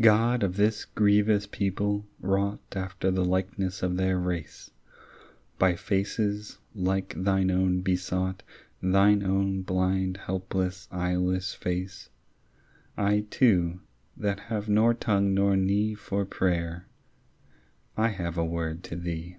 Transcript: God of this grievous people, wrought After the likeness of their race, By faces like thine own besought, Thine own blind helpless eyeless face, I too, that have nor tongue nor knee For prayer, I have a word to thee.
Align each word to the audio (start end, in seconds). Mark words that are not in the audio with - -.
God 0.00 0.42
of 0.42 0.56
this 0.58 0.84
grievous 0.84 1.46
people, 1.46 2.04
wrought 2.20 2.60
After 2.76 3.10
the 3.10 3.24
likeness 3.24 3.82
of 3.82 3.96
their 3.96 4.18
race, 4.18 4.70
By 5.58 5.76
faces 5.76 6.58
like 6.74 7.14
thine 7.16 7.50
own 7.50 7.80
besought, 7.80 8.42
Thine 8.82 9.22
own 9.22 9.62
blind 9.62 10.18
helpless 10.18 10.88
eyeless 10.90 11.54
face, 11.54 12.10
I 12.98 13.20
too, 13.30 13.80
that 14.14 14.40
have 14.40 14.68
nor 14.68 14.92
tongue 14.92 15.32
nor 15.32 15.56
knee 15.56 15.94
For 15.94 16.26
prayer, 16.26 16.86
I 17.96 18.08
have 18.08 18.36
a 18.36 18.44
word 18.44 18.84
to 18.84 18.96
thee. 18.96 19.38